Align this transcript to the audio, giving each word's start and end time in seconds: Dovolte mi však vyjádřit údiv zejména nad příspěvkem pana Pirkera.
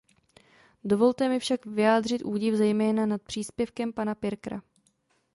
Dovolte 0.83 1.27
mi 1.29 1.39
však 1.39 1.65
vyjádřit 1.65 2.25
údiv 2.25 2.55
zejména 2.55 3.05
nad 3.05 3.21
příspěvkem 3.21 3.93
pana 3.93 4.15
Pirkera. 4.15 4.61